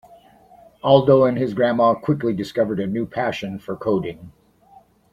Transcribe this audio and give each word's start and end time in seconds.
Aldo 0.83 1.25
and 1.25 1.37
his 1.37 1.53
grandma 1.53 1.93
quickly 1.93 2.33
discovered 2.33 2.79
a 2.79 2.87
new 2.87 3.05
passion 3.05 3.59
for 3.59 3.75
coding. 3.75 4.31